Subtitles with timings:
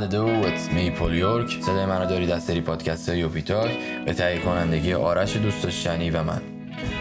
[0.00, 3.70] Yo dude it's me پول یورک صدای منو دارید از سری پادکست یوپیتاک
[4.06, 6.40] به تهیه کنندگی آرش دوست داشتنی و من.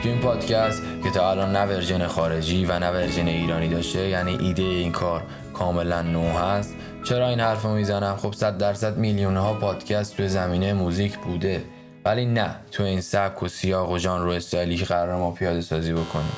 [0.04, 4.38] تو این پادکست که تا الان نه version خارجی و نه version ایرانی داشته یعنی
[4.42, 5.24] ایده این کار
[5.54, 6.76] کاملا نو هست.
[7.04, 11.64] چرا این حرف رو می‌زنم؟ خب صد درصد میلیون ها پادکست توی زمینه موزیک بوده.
[12.06, 15.62] ولی نه تو این سبک و سیاق و ژانر و استایلی که قرار ما پیاده
[15.62, 16.38] سازی بکنیم.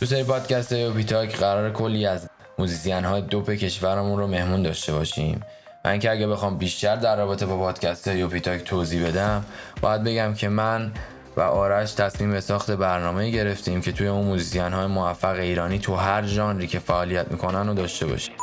[0.00, 5.42] تو سری پادکست یوپیتاک قرار کلی از موزیسین های dope کشورمون رو مهمون داشته باشیم.
[5.84, 9.44] من اینکه اگه بخوام بیشتر در رابطه با پادکست یوپیتاک توضیح بدم
[9.80, 10.92] باید بگم که من
[11.36, 15.94] و آرش تصمیم به ساخت برنامه گرفتیم که توی اون موزیسین های موفق ایرانی تو
[15.94, 18.34] هر ژانری که فعالیت می‌کنن رو داشته باشیم.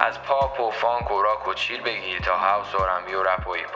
[0.00, 3.48] از پاپ و فانک و راک و chill بگیر تا house و R&B و رپ
[3.48, 3.66] و hip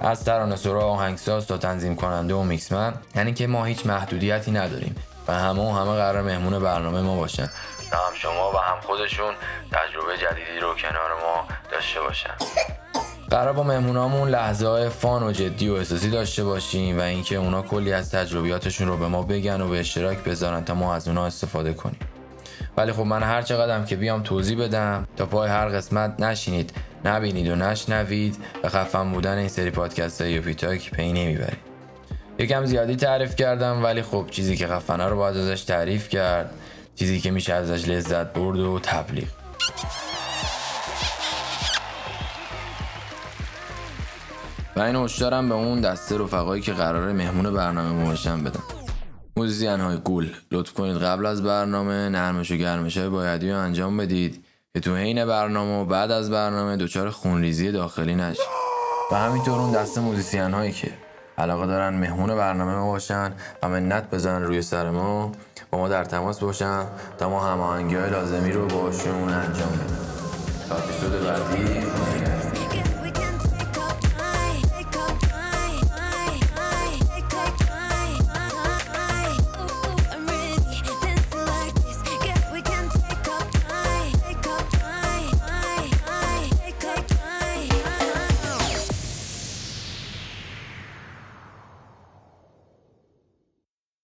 [0.00, 4.50] از ترانه سرا و آهنگساز تا تنظیم کننده و mixman یعنی که ما هیچ محدودیتی
[4.50, 4.96] نداریم.
[5.28, 7.50] و همه و همه قرار مهمون برنامه ما باشن.
[7.92, 9.34] هم شما و هم خودشون
[9.72, 12.34] تجربه جدیدی رو کنار ما داشته باشن.
[13.30, 17.62] قرار با مهمونامون لحظه های fun و جدی و احساسی داشته باشیم و اینکه اونا
[17.62, 21.26] کلی از تجربیاتشون رو به ما بگن و به اشتراک بذارن تا ما از اونا
[21.26, 21.98] استفاده کنیم.
[22.76, 26.72] ولی خب من هر چقدرم که بیام توضیح بدم تا پای هر قسمت نشینید
[27.04, 31.75] نبینید و نشنوید و خفن بودن این سری پادکست های یوپیتاک پی نمی‌برید.
[32.38, 36.50] یکم زیادی تعریف کردم ولی خب چیزی که خفنه رو باید ازش تعریف کرد
[36.94, 39.28] چیزی که میشه ازش لذت برد و تبلیغ.
[44.76, 48.62] و این هشدارم به اون دسته رفقایی که قرار مهمون برنامه ما باشن بدم
[49.36, 50.30] موزیزین های گول.
[50.52, 54.96] لطف کنید قبل از برنامه نرمش و گرمش های بایدی رو انجام بدید که تو
[54.96, 58.46] حین برنامه و بعد از برنامه دچار خونریزی داخلی نشید
[59.12, 61.05] و همینطور اون دسته موزیسین هایی که
[61.38, 65.32] علاقه دارن مهمون برنامه ما باشن و منت بزنن روی سر ما
[65.70, 66.84] با ما در تماس باشن
[67.18, 69.96] تا ما هماهنگی های لازمی رو باشون انجام بدیم.
[70.68, 71.85] تا اپیزود بعدی.